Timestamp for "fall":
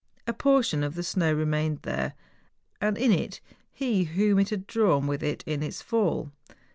5.83-6.31